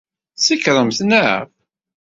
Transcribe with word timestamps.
Tsekṛemt 0.37 0.99
neɣ? 1.09 1.39